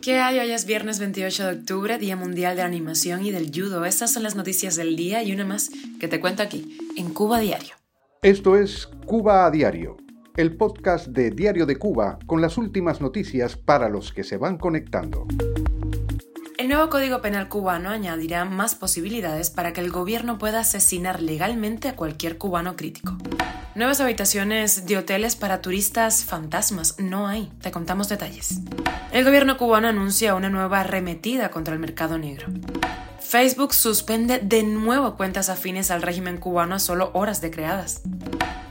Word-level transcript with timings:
¿Qué 0.00 0.18
hay? 0.18 0.38
Hoy 0.38 0.50
es 0.50 0.64
viernes 0.64 0.98
28 0.98 1.46
de 1.46 1.52
octubre, 1.58 1.98
Día 1.98 2.16
Mundial 2.16 2.56
de 2.56 2.62
la 2.62 2.68
Animación 2.68 3.26
y 3.26 3.32
del 3.32 3.50
Judo. 3.54 3.84
Estas 3.84 4.10
son 4.10 4.22
las 4.22 4.34
noticias 4.34 4.76
del 4.76 4.96
día 4.96 5.22
y 5.22 5.30
una 5.30 5.44
más 5.44 5.70
que 6.00 6.08
te 6.08 6.20
cuento 6.20 6.42
aquí, 6.42 6.78
en 6.96 7.12
Cuba 7.12 7.38
Diario. 7.38 7.74
Esto 8.22 8.56
es 8.56 8.86
Cuba 9.04 9.44
a 9.44 9.50
Diario, 9.50 9.98
el 10.38 10.56
podcast 10.56 11.08
de 11.08 11.32
Diario 11.32 11.66
de 11.66 11.76
Cuba 11.76 12.18
con 12.24 12.40
las 12.40 12.56
últimas 12.56 13.02
noticias 13.02 13.58
para 13.58 13.90
los 13.90 14.10
que 14.10 14.24
se 14.24 14.38
van 14.38 14.56
conectando. 14.56 15.26
El 16.62 16.68
nuevo 16.68 16.90
Código 16.90 17.20
Penal 17.20 17.48
cubano 17.48 17.90
añadirá 17.90 18.44
más 18.44 18.76
posibilidades 18.76 19.50
para 19.50 19.72
que 19.72 19.80
el 19.80 19.90
gobierno 19.90 20.38
pueda 20.38 20.60
asesinar 20.60 21.20
legalmente 21.20 21.88
a 21.88 21.96
cualquier 21.96 22.38
cubano 22.38 22.76
crítico. 22.76 23.18
Nuevas 23.74 24.00
habitaciones 24.00 24.86
de 24.86 24.96
hoteles 24.96 25.34
para 25.34 25.60
turistas 25.60 26.24
fantasmas 26.24 27.00
no 27.00 27.26
hay, 27.26 27.50
te 27.62 27.72
contamos 27.72 28.08
detalles. 28.08 28.60
El 29.10 29.24
gobierno 29.24 29.56
cubano 29.56 29.88
anuncia 29.88 30.36
una 30.36 30.50
nueva 30.50 30.78
arremetida 30.82 31.50
contra 31.50 31.74
el 31.74 31.80
mercado 31.80 32.16
negro. 32.16 32.46
Facebook 33.18 33.74
suspende 33.74 34.38
de 34.38 34.62
nuevo 34.62 35.16
cuentas 35.16 35.48
afines 35.48 35.90
al 35.90 36.00
régimen 36.00 36.38
cubano 36.38 36.76
a 36.76 36.78
solo 36.78 37.10
horas 37.12 37.40
de 37.40 37.50
creadas. 37.50 38.02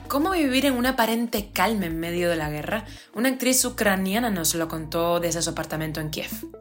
¿Cómo 0.08 0.32
vivir 0.32 0.66
en 0.66 0.76
una 0.76 0.92
aparente 0.92 1.50
calma 1.52 1.88
en 1.88 2.00
medio 2.00 2.30
de 2.30 2.38
la 2.38 2.50
guerra? 2.50 2.86
Una 3.14 3.28
actriz 3.28 3.66
ucraniana 3.66 4.30
nos 4.30 4.56
lo 4.56 4.70
contó 4.70 5.20
desde 5.20 5.42
su 5.42 5.50
apartamento 5.50 6.00
en 6.00 6.10
Kiev. 6.10 6.61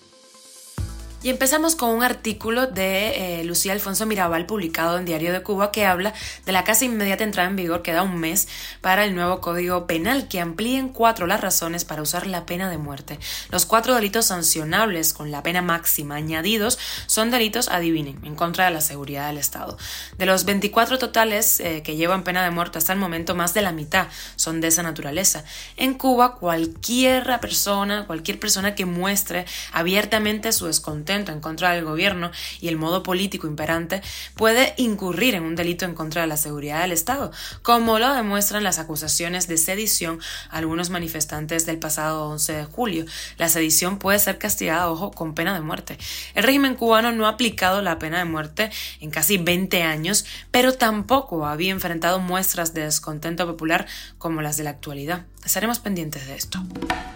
Y 1.23 1.29
empezamos 1.29 1.75
con 1.75 1.91
un 1.91 2.01
artículo 2.01 2.65
de 2.65 3.41
eh, 3.41 3.43
Lucía 3.43 3.73
Alfonso 3.73 4.07
Mirabal 4.07 4.47
publicado 4.47 4.97
en 4.97 5.05
Diario 5.05 5.31
de 5.31 5.43
Cuba 5.43 5.71
que 5.71 5.85
habla 5.85 6.15
de 6.47 6.51
la 6.51 6.63
casi 6.63 6.85
inmediata 6.85 7.23
entrada 7.23 7.47
en 7.47 7.55
vigor 7.55 7.83
que 7.83 7.93
da 7.93 8.01
un 8.01 8.19
mes 8.19 8.47
para 8.81 9.05
el 9.05 9.13
nuevo 9.13 9.39
Código 9.39 9.85
Penal 9.85 10.27
que 10.27 10.39
amplía 10.39 10.79
en 10.79 10.89
cuatro 10.89 11.27
las 11.27 11.39
razones 11.39 11.85
para 11.85 12.01
usar 12.01 12.25
la 12.25 12.47
pena 12.47 12.71
de 12.71 12.79
muerte. 12.79 13.19
Los 13.51 13.67
cuatro 13.67 13.93
delitos 13.93 14.25
sancionables 14.25 15.13
con 15.13 15.29
la 15.29 15.43
pena 15.43 15.61
máxima 15.61 16.15
añadidos 16.15 16.79
son 17.05 17.29
delitos, 17.29 17.69
adivinen, 17.69 18.19
en 18.25 18.33
contra 18.33 18.65
de 18.65 18.71
la 18.71 18.81
seguridad 18.81 19.27
del 19.27 19.37
Estado. 19.37 19.77
De 20.17 20.25
los 20.25 20.45
24 20.45 20.97
totales 20.97 21.59
eh, 21.59 21.83
que 21.83 21.97
llevan 21.97 22.23
pena 22.23 22.43
de 22.43 22.49
muerte 22.49 22.79
hasta 22.79 22.93
el 22.93 22.99
momento, 22.99 23.35
más 23.35 23.53
de 23.53 23.61
la 23.61 23.71
mitad 23.71 24.07
son 24.37 24.59
de 24.59 24.69
esa 24.69 24.81
naturaleza. 24.81 25.43
En 25.77 25.93
Cuba, 25.93 26.37
cualquier 26.37 27.39
persona, 27.39 28.07
cualquier 28.07 28.39
persona 28.39 28.73
que 28.73 28.85
muestre 28.87 29.45
abiertamente 29.71 30.51
su 30.51 30.65
descontento 30.65 31.10
en 31.11 31.41
contra 31.41 31.71
del 31.71 31.83
gobierno 31.83 32.31
y 32.59 32.67
el 32.69 32.77
modo 32.77 33.03
político 33.03 33.47
imperante, 33.47 34.01
puede 34.35 34.73
incurrir 34.77 35.35
en 35.35 35.43
un 35.43 35.55
delito 35.55 35.85
en 35.85 35.93
contra 35.93 36.21
de 36.21 36.27
la 36.27 36.37
seguridad 36.37 36.81
del 36.81 36.91
Estado, 36.91 37.31
como 37.61 37.99
lo 37.99 38.13
demuestran 38.13 38.63
las 38.63 38.79
acusaciones 38.79 39.47
de 39.47 39.57
sedición 39.57 40.19
a 40.49 40.57
algunos 40.57 40.89
manifestantes 40.89 41.65
del 41.65 41.79
pasado 41.79 42.29
11 42.29 42.53
de 42.53 42.65
julio. 42.65 43.05
La 43.37 43.49
sedición 43.49 43.97
puede 43.97 44.19
ser 44.19 44.37
castigada, 44.37 44.89
ojo, 44.89 45.11
con 45.11 45.35
pena 45.35 45.53
de 45.53 45.61
muerte. 45.61 45.97
El 46.33 46.43
régimen 46.43 46.75
cubano 46.75 47.11
no 47.11 47.25
ha 47.25 47.29
aplicado 47.29 47.81
la 47.81 47.99
pena 47.99 48.19
de 48.19 48.25
muerte 48.25 48.71
en 48.99 49.11
casi 49.11 49.37
20 49.37 49.83
años, 49.83 50.25
pero 50.51 50.73
tampoco 50.73 51.45
había 51.45 51.71
enfrentado 51.71 52.19
muestras 52.19 52.73
de 52.73 52.83
descontento 52.83 53.45
popular 53.45 53.87
como 54.17 54.41
las 54.41 54.57
de 54.57 54.63
la 54.63 54.69
actualidad. 54.71 55.25
Estaremos 55.43 55.79
pendientes 55.79 56.27
de 56.27 56.35
esto. 56.35 56.63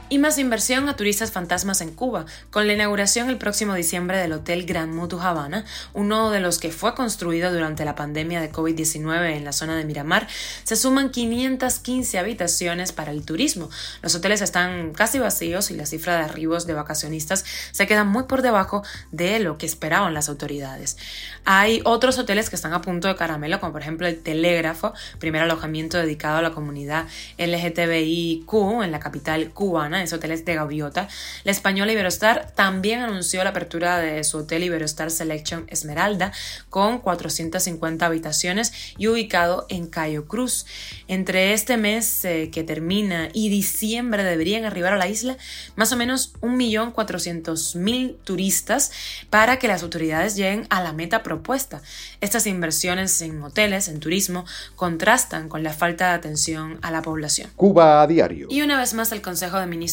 Y 0.07 0.19
más 0.19 0.37
inversión 0.37 0.87
a 0.87 0.95
turistas 0.95 1.31
fantasmas 1.31 1.81
en 1.81 1.91
Cuba, 1.91 2.27
con 2.51 2.67
la 2.67 2.73
inauguración 2.73 3.27
el 3.27 3.39
próximo 3.39 3.73
diciembre 3.73 4.19
del 4.19 4.33
Hotel 4.33 4.63
Grand 4.67 4.93
Mutu 4.93 5.19
Havana, 5.19 5.65
uno 5.93 6.29
de 6.29 6.39
los 6.39 6.59
que 6.59 6.69
fue 6.69 6.93
construido 6.93 7.51
durante 7.51 7.85
la 7.85 7.95
pandemia 7.95 8.39
de 8.39 8.51
COVID-19 8.51 9.35
en 9.35 9.43
la 9.43 9.51
zona 9.51 9.75
de 9.75 9.83
Miramar, 9.83 10.27
se 10.63 10.75
suman 10.75 11.09
515 11.09 12.19
habitaciones 12.19 12.91
para 12.91 13.11
el 13.11 13.25
turismo. 13.25 13.71
Los 14.03 14.13
hoteles 14.13 14.41
están 14.41 14.93
casi 14.93 15.17
vacíos 15.17 15.71
y 15.71 15.73
la 15.75 15.87
cifra 15.87 16.17
de 16.17 16.25
arribos 16.25 16.67
de 16.67 16.73
vacacionistas 16.73 17.43
se 17.71 17.87
queda 17.87 18.03
muy 18.03 18.25
por 18.25 18.43
debajo 18.43 18.83
de 19.11 19.39
lo 19.39 19.57
que 19.57 19.65
esperaban 19.65 20.13
las 20.13 20.29
autoridades. 20.29 20.97
Hay 21.45 21.81
otros 21.83 22.19
hoteles 22.19 22.51
que 22.51 22.55
están 22.55 22.73
a 22.73 22.81
punto 22.81 23.07
de 23.07 23.15
caramelo, 23.15 23.59
como 23.59 23.71
por 23.71 23.81
ejemplo 23.81 24.05
el 24.05 24.19
Telégrafo, 24.19 24.93
primer 25.17 25.41
alojamiento 25.41 25.97
dedicado 25.97 26.37
a 26.37 26.41
la 26.43 26.51
comunidad 26.51 27.05
LGTBIQ 27.39 28.53
en 28.83 28.91
la 28.91 28.99
capital 28.99 29.49
cubana 29.49 29.95
en 30.05 30.07
ese 30.07 30.15
hotel 30.15 30.31
es 30.31 30.45
de 30.45 30.55
Gaviota. 30.55 31.07
La 31.43 31.51
española 31.51 31.91
Iberostar 31.91 32.51
también 32.51 33.01
anunció 33.01 33.43
la 33.43 33.49
apertura 33.49 33.97
de 33.97 34.23
su 34.23 34.37
hotel 34.37 34.63
Iberostar 34.63 35.09
Selection 35.09 35.65
Esmeralda 35.67 36.31
con 36.69 36.99
450 36.99 38.05
habitaciones 38.05 38.71
y 38.97 39.07
ubicado 39.07 39.65
en 39.69 39.87
Cayo 39.87 40.27
Cruz. 40.27 40.65
Entre 41.07 41.53
este 41.53 41.77
mes 41.77 42.23
eh, 42.25 42.49
que 42.51 42.63
termina 42.63 43.29
y 43.33 43.49
diciembre 43.49 44.23
deberían 44.23 44.65
arribar 44.65 44.93
a 44.93 44.97
la 44.97 45.07
isla 45.07 45.37
más 45.75 45.91
o 45.91 45.97
menos 45.97 46.33
1.400.000 46.41 48.17
turistas 48.23 48.91
para 49.29 49.57
que 49.57 49.67
las 49.67 49.83
autoridades 49.83 50.35
lleguen 50.35 50.67
a 50.69 50.83
la 50.83 50.93
meta 50.93 51.23
propuesta. 51.23 51.81
Estas 52.21 52.45
inversiones 52.47 53.21
en 53.21 53.41
hoteles, 53.41 53.87
en 53.87 53.99
turismo, 53.99 54.45
contrastan 54.75 55.49
con 55.49 55.63
la 55.63 55.73
falta 55.73 56.09
de 56.09 56.13
atención 56.15 56.79
a 56.81 56.91
la 56.91 57.01
población. 57.01 57.49
Cuba 57.55 58.01
a 58.01 58.07
diario. 58.07 58.47
Y 58.49 58.61
una 58.61 58.79
vez 58.79 58.93
más 58.93 59.11
el 59.11 59.21
Consejo 59.21 59.59
de 59.59 59.65
Ministros 59.65 59.84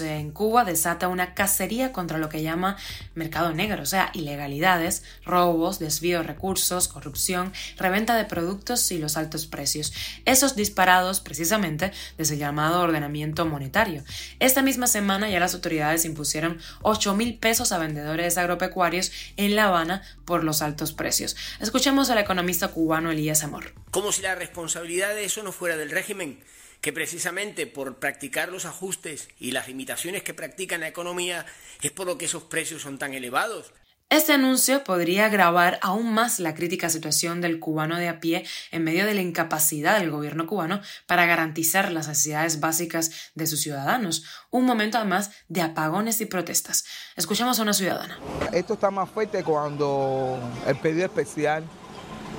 en 0.00 0.30
Cuba 0.30 0.64
desata 0.64 1.08
una 1.08 1.34
cacería 1.34 1.92
contra 1.92 2.18
lo 2.18 2.28
que 2.28 2.42
llama 2.42 2.76
mercado 3.14 3.52
negro, 3.52 3.82
o 3.82 3.86
sea, 3.86 4.10
ilegalidades, 4.14 5.04
robos, 5.24 5.78
desvío 5.78 6.18
de 6.18 6.24
recursos, 6.24 6.88
corrupción, 6.88 7.52
reventa 7.76 8.16
de 8.16 8.24
productos 8.24 8.90
y 8.90 8.98
los 8.98 9.16
altos 9.16 9.46
precios. 9.46 9.92
Esos 10.24 10.56
disparados 10.56 11.20
precisamente 11.20 11.92
desde 12.16 12.34
el 12.34 12.40
llamado 12.40 12.80
ordenamiento 12.80 13.44
monetario. 13.46 14.02
Esta 14.40 14.62
misma 14.62 14.86
semana 14.86 15.28
ya 15.28 15.40
las 15.40 15.54
autoridades 15.54 16.04
impusieron 16.04 16.58
8 16.82 17.14
mil 17.14 17.38
pesos 17.38 17.72
a 17.72 17.78
vendedores 17.78 18.38
agropecuarios 18.38 19.12
en 19.36 19.56
La 19.56 19.66
Habana 19.66 20.02
por 20.24 20.44
los 20.44 20.62
altos 20.62 20.92
precios. 20.92 21.36
Escuchemos 21.60 22.10
al 22.10 22.18
economista 22.18 22.68
cubano 22.68 23.10
Elías 23.10 23.44
Amor. 23.44 23.72
Como 23.90 24.12
si 24.12 24.22
la 24.22 24.34
responsabilidad 24.34 25.14
de 25.14 25.24
eso 25.24 25.42
no 25.42 25.52
fuera 25.52 25.76
del 25.76 25.90
régimen 25.90 26.38
que 26.84 26.92
precisamente 26.92 27.66
por 27.66 27.96
practicar 27.96 28.50
los 28.50 28.66
ajustes 28.66 29.30
y 29.38 29.52
las 29.52 29.68
limitaciones 29.68 30.22
que 30.22 30.34
practica 30.34 30.74
en 30.74 30.82
la 30.82 30.88
economía 30.88 31.46
es 31.80 31.92
por 31.92 32.06
lo 32.06 32.18
que 32.18 32.26
esos 32.26 32.42
precios 32.42 32.82
son 32.82 32.98
tan 32.98 33.14
elevados. 33.14 33.72
Este 34.10 34.34
anuncio 34.34 34.84
podría 34.84 35.24
agravar 35.24 35.78
aún 35.80 36.12
más 36.12 36.40
la 36.40 36.54
crítica 36.54 36.90
situación 36.90 37.40
del 37.40 37.58
cubano 37.58 37.96
de 37.96 38.10
a 38.10 38.20
pie 38.20 38.44
en 38.70 38.84
medio 38.84 39.06
de 39.06 39.14
la 39.14 39.22
incapacidad 39.22 39.98
del 39.98 40.10
gobierno 40.10 40.46
cubano 40.46 40.82
para 41.06 41.24
garantizar 41.24 41.90
las 41.90 42.06
necesidades 42.06 42.60
básicas 42.60 43.32
de 43.34 43.46
sus 43.46 43.62
ciudadanos. 43.62 44.26
Un 44.50 44.66
momento 44.66 44.98
además 44.98 45.30
de 45.48 45.62
apagones 45.62 46.20
y 46.20 46.26
protestas. 46.26 46.84
Escuchamos 47.16 47.58
a 47.58 47.62
una 47.62 47.72
ciudadana. 47.72 48.18
Esto 48.52 48.74
está 48.74 48.90
más 48.90 49.08
fuerte 49.08 49.42
cuando 49.42 50.38
el 50.66 50.76
pedido 50.76 51.06
especial 51.06 51.64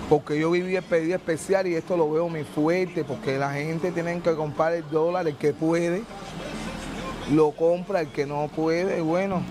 porque 0.09 0.39
yo 0.39 0.51
viví 0.51 0.75
el 0.75 0.83
pedido 0.83 1.15
especial 1.15 1.67
y 1.67 1.75
esto 1.75 1.97
lo 1.97 2.09
veo 2.09 2.29
muy 2.29 2.43
fuerte, 2.43 3.03
porque 3.03 3.37
la 3.37 3.51
gente 3.51 3.91
tiene 3.91 4.19
que 4.21 4.35
comprar 4.35 4.73
el 4.73 4.87
dólar, 4.89 5.27
el 5.27 5.35
que 5.35 5.53
puede, 5.53 6.03
lo 7.31 7.51
compra, 7.51 8.01
el 8.01 8.09
que 8.09 8.25
no 8.25 8.49
puede, 8.55 9.01
bueno. 9.01 9.43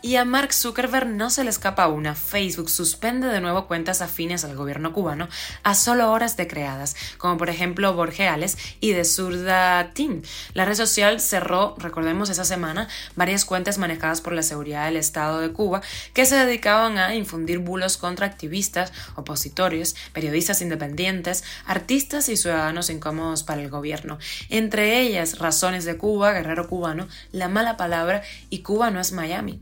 Y 0.00 0.14
a 0.14 0.24
Mark 0.24 0.52
Zuckerberg 0.52 1.08
no 1.08 1.28
se 1.28 1.42
le 1.42 1.50
escapa 1.50 1.88
una. 1.88 2.14
Facebook 2.14 2.70
suspende 2.70 3.26
de 3.26 3.40
nuevo 3.40 3.66
cuentas 3.66 4.00
afines 4.00 4.44
al 4.44 4.54
gobierno 4.54 4.92
cubano 4.92 5.28
a 5.64 5.74
solo 5.74 6.12
horas 6.12 6.36
de 6.36 6.46
creadas, 6.46 6.94
como 7.18 7.36
por 7.36 7.50
ejemplo 7.50 7.92
Borgeales 7.94 8.56
y 8.78 8.92
de 8.92 9.04
Zurda 9.04 9.92
Team. 9.94 10.22
La 10.54 10.64
red 10.64 10.76
social 10.76 11.20
cerró, 11.20 11.74
recordemos 11.78 12.30
esa 12.30 12.44
semana, 12.44 12.86
varias 13.16 13.44
cuentas 13.44 13.78
manejadas 13.78 14.20
por 14.20 14.34
la 14.34 14.44
seguridad 14.44 14.84
del 14.84 14.96
Estado 14.96 15.40
de 15.40 15.50
Cuba 15.50 15.82
que 16.14 16.26
se 16.26 16.36
dedicaban 16.36 16.98
a 16.98 17.16
infundir 17.16 17.58
bulos 17.58 17.96
contra 17.96 18.26
activistas, 18.26 18.92
opositores, 19.16 19.96
periodistas 20.12 20.62
independientes, 20.62 21.42
artistas 21.66 22.28
y 22.28 22.36
ciudadanos 22.36 22.88
incómodos 22.88 23.42
para 23.42 23.62
el 23.62 23.68
gobierno. 23.68 24.18
Entre 24.48 25.00
ellas, 25.00 25.40
Razones 25.40 25.84
de 25.84 25.96
Cuba, 25.96 26.32
Guerrero 26.32 26.68
Cubano, 26.68 27.08
La 27.32 27.48
Mala 27.48 27.76
Palabra 27.76 28.22
y 28.48 28.60
Cuba 28.60 28.92
no 28.92 29.00
es 29.00 29.10
Miami 29.10 29.60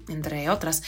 otras. 0.48 0.82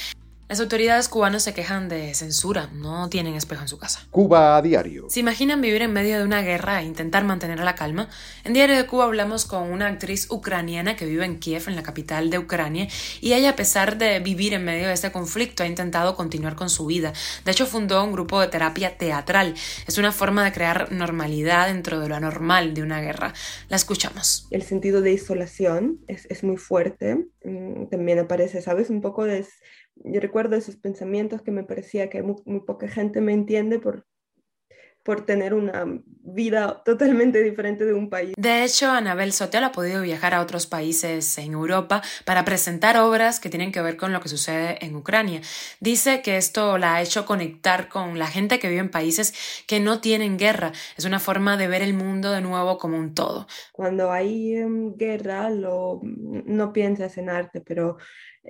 Las 0.48 0.60
autoridades 0.60 1.10
cubanas 1.10 1.42
se 1.42 1.52
quejan 1.52 1.90
de 1.90 2.14
censura, 2.14 2.70
no 2.72 3.10
tienen 3.10 3.34
espejo 3.34 3.60
en 3.60 3.68
su 3.68 3.76
casa. 3.76 4.06
Cuba 4.10 4.56
a 4.56 4.62
diario. 4.62 5.04
¿Se 5.10 5.20
imaginan 5.20 5.60
vivir 5.60 5.82
en 5.82 5.92
medio 5.92 6.16
de 6.16 6.24
una 6.24 6.40
guerra 6.40 6.80
e 6.80 6.86
intentar 6.86 7.22
mantener 7.22 7.58
la 7.60 7.74
calma? 7.74 8.08
En 8.44 8.54
Diario 8.54 8.74
de 8.74 8.86
Cuba 8.86 9.04
hablamos 9.04 9.44
con 9.44 9.70
una 9.70 9.88
actriz 9.88 10.26
ucraniana 10.30 10.96
que 10.96 11.04
vive 11.04 11.26
en 11.26 11.38
Kiev, 11.38 11.64
en 11.66 11.76
la 11.76 11.82
capital 11.82 12.30
de 12.30 12.38
Ucrania, 12.38 12.88
y 13.20 13.34
ella, 13.34 13.50
a 13.50 13.56
pesar 13.56 13.98
de 13.98 14.20
vivir 14.20 14.54
en 14.54 14.64
medio 14.64 14.86
de 14.86 14.94
este 14.94 15.12
conflicto, 15.12 15.64
ha 15.64 15.66
intentado 15.66 16.16
continuar 16.16 16.56
con 16.56 16.70
su 16.70 16.86
vida. 16.86 17.12
De 17.44 17.52
hecho, 17.52 17.66
fundó 17.66 18.02
un 18.02 18.12
grupo 18.12 18.40
de 18.40 18.48
terapia 18.48 18.96
teatral. 18.96 19.52
Es 19.86 19.98
una 19.98 20.12
forma 20.12 20.46
de 20.46 20.52
crear 20.52 20.90
normalidad 20.90 21.66
dentro 21.66 22.00
de 22.00 22.08
lo 22.08 22.14
anormal 22.14 22.72
de 22.72 22.80
una 22.80 23.02
guerra. 23.02 23.34
La 23.68 23.76
escuchamos. 23.76 24.46
El 24.50 24.62
sentido 24.62 25.02
de 25.02 25.12
isolación 25.12 25.98
es, 26.08 26.24
es 26.30 26.42
muy 26.42 26.56
fuerte. 26.56 27.26
Mm, 27.44 27.88
también 27.90 28.18
aparece, 28.18 28.62
¿sabes? 28.62 28.88
Un 28.88 29.02
poco 29.02 29.24
de 29.24 29.40
yo 30.04 30.20
recuerdo 30.20 30.56
esos 30.56 30.76
pensamientos 30.76 31.42
que 31.42 31.50
me 31.50 31.64
parecía 31.64 32.10
que 32.10 32.22
muy, 32.22 32.60
poca 32.60 32.88
gente 32.88 33.20
me 33.20 33.32
entiende 33.32 33.78
por, 33.78 34.06
por 35.02 35.24
tener 35.24 35.54
una 35.54 35.86
vida 36.30 36.82
totalmente 36.84 37.42
diferente 37.42 37.84
de 37.84 37.94
un 37.94 38.10
país. 38.10 38.34
De 38.36 38.64
hecho, 38.64 38.90
Anabel 38.90 39.32
Sotel 39.32 39.64
ha 39.64 39.72
podido 39.72 40.02
viajar 40.02 40.34
a 40.34 40.42
otros 40.42 40.66
países 40.66 41.38
en 41.38 41.52
Europa 41.52 42.02
para 42.24 42.44
presentar 42.44 42.98
obras 42.98 43.40
que 43.40 43.48
tienen 43.48 43.72
que 43.72 43.80
ver 43.80 43.96
con 43.96 44.12
lo 44.12 44.20
que 44.20 44.28
sucede 44.28 44.84
en 44.84 44.94
Ucrania. 44.94 45.40
Dice 45.80 46.20
que 46.20 46.36
esto 46.36 46.76
la 46.76 46.96
ha 46.96 47.02
hecho 47.02 47.24
conectar 47.24 47.88
con 47.88 48.18
la 48.18 48.26
gente 48.26 48.58
que 48.58 48.68
vive 48.68 48.80
en 48.80 48.90
países 48.90 49.32
que 49.66 49.80
no 49.80 50.00
tienen 50.00 50.36
guerra. 50.36 50.72
Es 50.96 51.04
una 51.06 51.20
forma 51.20 51.56
de 51.56 51.68
ver 51.68 51.82
el 51.82 51.94
mundo 51.94 52.30
de 52.30 52.42
nuevo 52.42 52.76
como 52.76 52.98
un 52.98 53.14
todo. 53.14 53.46
Cuando 53.72 54.12
hay 54.12 54.56
em, 54.56 54.94
guerra, 54.94 55.48
lo, 55.48 56.00
no 56.02 56.72
piensas 56.72 57.16
en 57.16 57.30
arte, 57.30 57.62
pero 57.62 57.96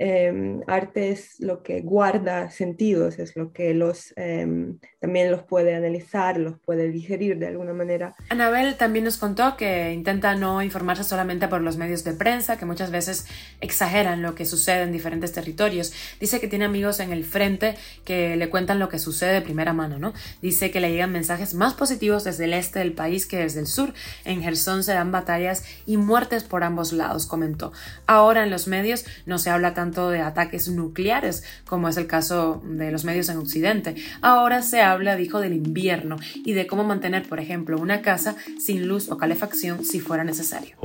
Em, 0.01 0.61
arte 0.69 1.11
es 1.11 1.41
lo 1.41 1.65
que 1.65 1.81
guarda 1.81 2.51
sentidos, 2.51 3.19
es 3.19 3.35
lo 3.35 3.53
que 3.53 3.75
los 3.75 4.13
em, 4.15 4.79
también 5.01 5.33
los 5.33 5.43
puede 5.43 5.75
analizar, 5.75 6.39
los 6.39 6.57
puede 6.57 6.89
digerir 6.93 7.37
de 7.41 7.49
alguna 7.49 7.73
manera. 7.73 8.15
Anabel 8.29 8.77
también 8.77 9.05
nos 9.05 9.17
contó 9.17 9.57
que 9.57 9.93
intenta 9.93 10.37
no 10.37 10.63
informarse 10.63 11.03
solamente 11.03 11.49
por 11.49 11.63
los 11.63 11.79
medios 11.79 12.05
de 12.05 12.13
prensa, 12.13 12.57
que 12.57 12.65
muchas 12.65 12.93
veces 12.93 13.27
exageran 13.61 14.23
lo 14.23 14.37
que 14.37 14.47
sucede 14.47 14.83
en 14.83 14.93
diferentes 14.93 15.33
territorios. 15.33 15.93
Dice 16.21 16.39
que 16.39 16.47
tiene 16.47 16.67
amigos 16.67 17.01
en 17.01 17.11
el 17.11 17.25
frente 17.25 17.75
que 18.05 18.37
le 18.37 18.51
cuentan 18.51 18.79
lo 18.79 18.89
que 18.89 19.01
sucede 19.01 19.33
de 19.33 19.43
primera 19.43 19.73
mano, 19.73 19.99
¿no? 19.99 20.13
Dice 20.41 20.71
que 20.71 20.79
le 20.79 20.93
llegan 20.93 21.11
mensajes 21.11 21.55
más 21.55 21.75
positivos 21.75 22.23
desde 22.23 22.45
el 22.45 22.55
este 22.55 22.79
del 22.79 22.93
país 22.93 23.27
que 23.27 23.39
desde 23.39 23.59
el 23.59 23.67
sur. 23.67 23.93
En 24.25 24.43
Gerson 24.43 24.85
se 24.85 24.93
dan 24.93 25.11
batallas 25.11 25.65
y 25.87 25.97
muertes 25.97 26.45
por 26.45 26.63
ambos 26.63 26.93
lados, 26.93 27.27
comentó. 27.27 27.73
Ahora 28.07 28.45
en 28.45 28.51
los 28.53 28.69
medios 28.69 29.05
no 29.27 29.39
se 29.39 29.51
habla 29.51 29.75
tanto 29.75 29.88
de 29.89 30.21
ataques 30.21 30.69
nucleares, 30.69 31.43
como 31.67 31.89
es 31.89 31.97
el 31.97 32.07
caso 32.07 32.63
de 32.65 32.91
los 32.91 33.05
medios 33.05 33.29
en 33.29 33.39
Occidente. 33.39 33.97
Ahora 34.21 34.63
se 34.63 34.83
habla, 34.83 35.17
dijo, 35.17 35.41
del 35.41 35.55
invierno 35.55 36.17
y 36.45 36.53
de 36.53 36.67
cómo 36.67 36.85
mantener, 36.85 37.29
por 37.29 37.41
ejemplo, 37.41 37.79
una 37.79 38.03
casa 38.03 38.37
sin 38.59 38.87
luz 38.87 39.11
o 39.11 39.19
calefacción 39.19 39.85
si 39.85 40.01
fuera 40.01 40.25
necesario. 40.25 40.77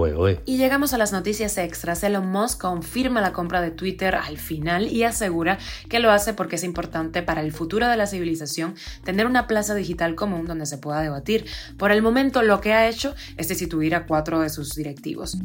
Y 0.45 0.57
llegamos 0.57 0.93
a 0.93 0.97
las 0.97 1.11
noticias 1.11 1.57
extras. 1.57 2.03
Elon 2.03 2.27
Musk 2.27 2.61
confirma 2.61 3.21
la 3.21 3.33
compra 3.33 3.61
de 3.61 3.71
Twitter 3.71 4.15
al 4.15 4.37
final 4.37 4.87
y 4.87 5.03
asegura 5.03 5.57
que 5.89 5.99
lo 5.99 6.11
hace 6.11 6.33
porque 6.33 6.55
es 6.55 6.63
importante 6.63 7.21
para 7.21 7.41
el 7.41 7.51
futuro 7.51 7.87
de 7.87 7.97
la 7.97 8.07
civilización 8.07 8.75
tener 9.03 9.25
una 9.27 9.47
plaza 9.47 9.75
digital 9.75 10.15
común 10.15 10.45
donde 10.45 10.65
se 10.65 10.77
pueda 10.77 11.01
debatir. 11.01 11.45
Por 11.77 11.91
el 11.91 12.01
momento 12.01 12.41
lo 12.41 12.61
que 12.61 12.73
ha 12.73 12.87
hecho 12.87 13.15
es 13.37 13.47
destituir 13.47 13.95
a 13.95 14.05
cuatro 14.05 14.39
de 14.39 14.49
sus 14.49 14.75
directivos. 14.75 15.37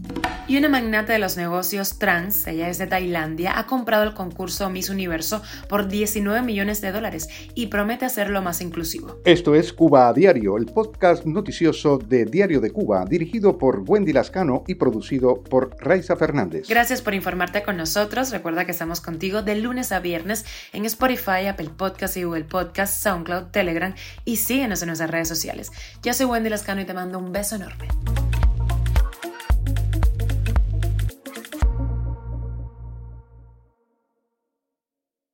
Y 0.46 0.56
una 0.56 0.68
magnate 0.68 1.12
de 1.12 1.18
los 1.18 1.36
negocios 1.36 1.98
trans, 1.98 2.46
ella 2.46 2.68
es 2.68 2.78
de 2.78 2.86
Tailandia, 2.86 3.47
ha 3.48 3.66
comprado 3.66 4.04
el 4.04 4.14
concurso 4.14 4.68
Miss 4.70 4.90
Universo 4.90 5.42
por 5.68 5.88
19 5.88 6.42
millones 6.42 6.80
de 6.80 6.92
dólares 6.92 7.28
y 7.54 7.66
promete 7.66 8.04
hacerlo 8.04 8.42
más 8.42 8.60
inclusivo. 8.60 9.20
Esto 9.24 9.54
es 9.54 9.72
Cuba 9.72 10.08
a 10.08 10.12
Diario, 10.12 10.56
el 10.56 10.66
podcast 10.66 11.24
noticioso 11.24 11.98
de 11.98 12.24
Diario 12.24 12.60
de 12.60 12.70
Cuba, 12.70 13.04
dirigido 13.04 13.58
por 13.58 13.82
Wendy 13.86 14.12
Lascano 14.12 14.64
y 14.66 14.74
producido 14.74 15.42
por 15.42 15.76
Raiza 15.80 16.16
Fernández. 16.16 16.68
Gracias 16.68 17.02
por 17.02 17.14
informarte 17.14 17.62
con 17.62 17.76
nosotros. 17.76 18.30
Recuerda 18.30 18.64
que 18.64 18.72
estamos 18.72 19.00
contigo 19.00 19.42
de 19.42 19.56
lunes 19.56 19.92
a 19.92 20.00
viernes 20.00 20.44
en 20.72 20.84
Spotify, 20.84 21.46
Apple 21.48 21.70
Podcast 21.76 22.16
y 22.16 22.24
Google 22.24 22.44
Podcast, 22.44 23.02
SoundCloud, 23.02 23.46
Telegram 23.50 23.94
y 24.24 24.36
síguenos 24.36 24.82
en 24.82 24.88
nuestras 24.88 25.10
redes 25.10 25.28
sociales. 25.28 25.70
Yo 26.02 26.12
soy 26.14 26.26
Wendy 26.26 26.50
Lascano 26.50 26.80
y 26.80 26.84
te 26.84 26.94
mando 26.94 27.18
un 27.18 27.32
beso 27.32 27.56
enorme. 27.56 27.88